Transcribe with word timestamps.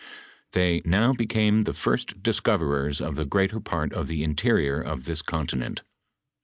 Tliey 0.51 0.83
"now 0.83 1.13
became 1.13 1.65
the 1.65 1.75
first 1.75 2.23
discoverers 2.23 3.01
of 3.01 3.15
the 3.17 3.23
greater 3.23 3.59
part 3.59 3.93
of 3.93 4.07
the 4.07 4.23
interior 4.23 4.81
of 4.81 5.05
this 5.05 5.21
continent. 5.21 5.83